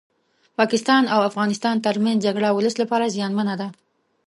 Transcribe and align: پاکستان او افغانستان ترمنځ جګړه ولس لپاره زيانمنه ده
پاکستان 0.57 1.03
او 1.13 1.19
افغانستان 1.29 1.75
ترمنځ 1.85 2.17
جګړه 2.25 2.47
ولس 2.57 2.75
لپاره 2.81 3.11
زيانمنه 3.15 3.55
ده 3.61 3.67